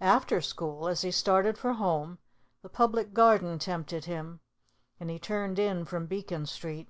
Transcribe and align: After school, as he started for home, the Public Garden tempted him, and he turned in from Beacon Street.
After 0.00 0.40
school, 0.40 0.88
as 0.88 1.02
he 1.02 1.10
started 1.10 1.58
for 1.58 1.74
home, 1.74 2.16
the 2.62 2.70
Public 2.70 3.12
Garden 3.12 3.58
tempted 3.58 4.06
him, 4.06 4.40
and 4.98 5.10
he 5.10 5.18
turned 5.18 5.58
in 5.58 5.84
from 5.84 6.06
Beacon 6.06 6.46
Street. 6.46 6.88